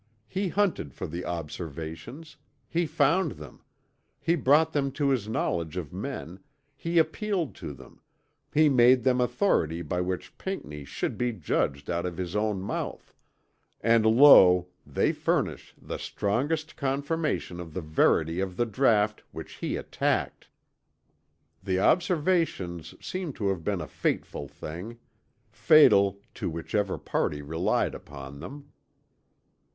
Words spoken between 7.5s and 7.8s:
to